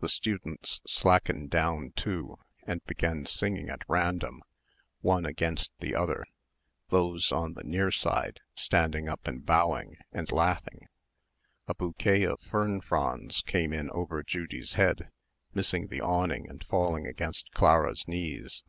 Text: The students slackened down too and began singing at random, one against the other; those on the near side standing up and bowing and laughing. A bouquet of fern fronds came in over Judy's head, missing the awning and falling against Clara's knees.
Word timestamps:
The 0.00 0.08
students 0.08 0.80
slackened 0.86 1.50
down 1.50 1.92
too 1.94 2.38
and 2.66 2.82
began 2.86 3.26
singing 3.26 3.68
at 3.68 3.86
random, 3.86 4.40
one 5.02 5.26
against 5.26 5.70
the 5.80 5.94
other; 5.94 6.24
those 6.88 7.30
on 7.32 7.52
the 7.52 7.62
near 7.62 7.90
side 7.90 8.40
standing 8.54 9.10
up 9.10 9.26
and 9.28 9.44
bowing 9.44 9.98
and 10.10 10.32
laughing. 10.32 10.86
A 11.68 11.74
bouquet 11.74 12.22
of 12.24 12.40
fern 12.40 12.80
fronds 12.80 13.42
came 13.42 13.74
in 13.74 13.90
over 13.90 14.22
Judy's 14.22 14.72
head, 14.72 15.10
missing 15.52 15.88
the 15.88 16.00
awning 16.00 16.48
and 16.48 16.64
falling 16.64 17.06
against 17.06 17.50
Clara's 17.50 18.08
knees. 18.08 18.62